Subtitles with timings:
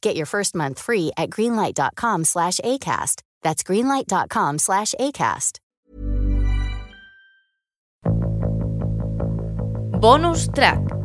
[0.00, 3.22] Get your first month free at greenlight.com slash ACAST.
[3.42, 5.58] That's greenlight.com slash ACAST.
[10.00, 10.97] Bonus track.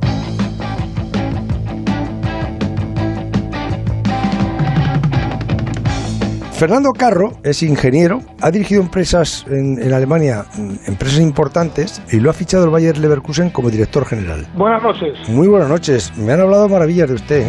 [6.64, 12.30] Fernando Carro es ingeniero, ha dirigido empresas en, en Alemania, mm, empresas importantes, y lo
[12.30, 14.47] ha fichado el Bayer Leverkusen como director general.
[14.56, 15.28] Buenas noches.
[15.28, 17.47] Muy buenas noches, me han hablado maravillas de usted.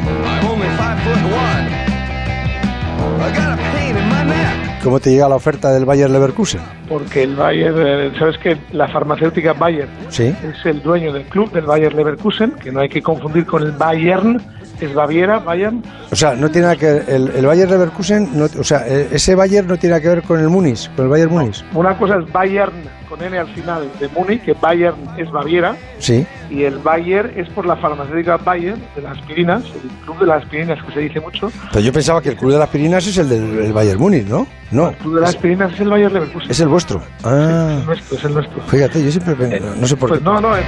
[4.83, 6.61] ¿Cómo te llega la oferta del Bayer Leverkusen?
[6.89, 10.25] Porque el Bayer, eh, sabes que la farmacéutica Bayer Sí.
[10.43, 13.71] es el dueño del club del Bayer Leverkusen, que no hay que confundir con el
[13.73, 14.43] Bayern,
[14.85, 15.83] es Baviera, Bayern.
[16.11, 19.09] O sea, no tiene nada que ver, el, el Bayer Leverkusen, no- o sea, eh,
[19.13, 21.65] ese Bayer no tiene nada que ver con el Munich, con el Bayer Munich.
[21.75, 22.73] Una cosa es Bayern
[23.09, 26.27] con N al final de Múnich, que Bayern es Baviera, Sí.
[26.51, 30.43] y el Bayer es por la farmacéutica Bayer de las aspirinas, el club de las
[30.43, 31.53] aspirinas que se dice mucho.
[31.73, 34.27] Pero yo pensaba que el club de las aspirinas es el del el Bayern Munich,
[34.27, 34.47] ¿no?
[34.71, 36.51] No, El club de las aspirinas es el Bayer Leverkusen.
[36.51, 36.99] es el vuestro.
[37.19, 38.63] Es Ah, el nuestro, es el nuestro.
[38.65, 40.25] fíjate, yo siempre pen- no sé por Pues qué.
[40.25, 40.63] no, no, eh,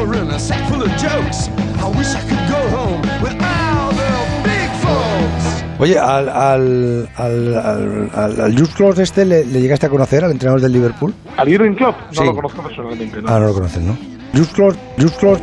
[0.00, 1.48] aspirin, a sack full of jokes.
[1.78, 4.10] I wish I could go home with all the
[4.44, 5.64] big folks.
[5.78, 10.72] Oye, al, al, al, al, al, este le, le llegaste a conocer, al entrenador del
[10.72, 11.14] Liverpool.
[11.36, 12.24] al Jürgen Klopp no Sí.
[12.24, 13.28] lo conozco personalmente, ¿no?
[13.28, 13.96] Ah, no lo conocen, ¿no?
[14.32, 15.42] Jules Klose, Jules Klose,